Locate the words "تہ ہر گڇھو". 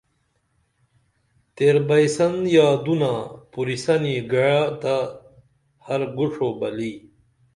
4.81-6.47